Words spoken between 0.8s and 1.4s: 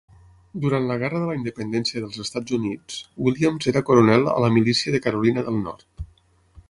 la Guerra de la